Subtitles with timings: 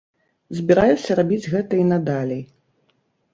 [0.59, 2.43] Збіраюся рабіць гэта і надалей.